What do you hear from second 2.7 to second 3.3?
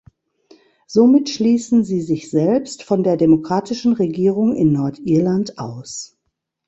von der